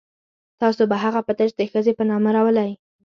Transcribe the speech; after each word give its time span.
تاسو 0.61 0.81
به 0.91 0.97
هغه 1.03 1.21
په 1.27 1.33
تش 1.37 1.49
د 1.57 1.61
ښځې 1.71 1.93
په 1.97 2.03
نامه 2.09 2.29
راولئ. 2.35 2.71